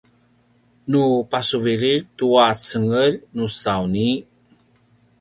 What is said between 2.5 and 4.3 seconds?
cengelj nusauni